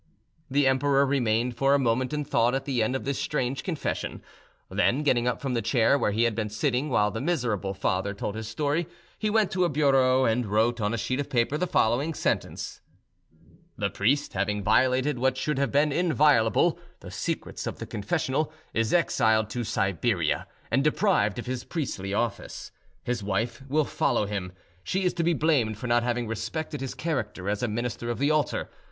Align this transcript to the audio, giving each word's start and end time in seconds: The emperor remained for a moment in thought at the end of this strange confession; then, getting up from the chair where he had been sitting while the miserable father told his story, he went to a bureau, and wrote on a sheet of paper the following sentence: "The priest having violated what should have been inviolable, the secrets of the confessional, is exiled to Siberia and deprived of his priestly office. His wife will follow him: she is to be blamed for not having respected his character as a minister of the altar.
The 0.49 0.65
emperor 0.65 1.05
remained 1.05 1.55
for 1.55 1.75
a 1.75 1.79
moment 1.79 2.11
in 2.11 2.25
thought 2.25 2.55
at 2.55 2.65
the 2.65 2.81
end 2.81 2.95
of 2.95 3.05
this 3.05 3.19
strange 3.19 3.61
confession; 3.63 4.23
then, 4.67 5.03
getting 5.03 5.27
up 5.27 5.39
from 5.39 5.53
the 5.53 5.61
chair 5.61 5.95
where 5.95 6.09
he 6.09 6.23
had 6.23 6.33
been 6.33 6.49
sitting 6.49 6.89
while 6.89 7.11
the 7.11 7.21
miserable 7.21 7.75
father 7.75 8.15
told 8.15 8.33
his 8.33 8.47
story, 8.47 8.87
he 9.19 9.29
went 9.29 9.51
to 9.51 9.63
a 9.63 9.69
bureau, 9.69 10.25
and 10.25 10.47
wrote 10.47 10.81
on 10.81 10.91
a 10.91 10.97
sheet 10.97 11.19
of 11.19 11.29
paper 11.29 11.55
the 11.55 11.67
following 11.67 12.15
sentence: 12.15 12.81
"The 13.77 13.91
priest 13.91 14.33
having 14.33 14.63
violated 14.63 15.19
what 15.19 15.37
should 15.37 15.59
have 15.59 15.71
been 15.71 15.91
inviolable, 15.91 16.79
the 17.01 17.11
secrets 17.11 17.67
of 17.67 17.77
the 17.77 17.85
confessional, 17.85 18.51
is 18.73 18.95
exiled 18.95 19.51
to 19.51 19.63
Siberia 19.63 20.47
and 20.71 20.83
deprived 20.83 21.37
of 21.37 21.45
his 21.45 21.63
priestly 21.63 22.11
office. 22.11 22.71
His 23.03 23.21
wife 23.21 23.61
will 23.69 23.85
follow 23.85 24.25
him: 24.25 24.53
she 24.83 25.03
is 25.03 25.13
to 25.13 25.23
be 25.23 25.35
blamed 25.35 25.77
for 25.77 25.85
not 25.85 26.01
having 26.01 26.25
respected 26.27 26.81
his 26.81 26.95
character 26.95 27.47
as 27.47 27.61
a 27.61 27.67
minister 27.67 28.09
of 28.09 28.17
the 28.17 28.31
altar. 28.31 28.67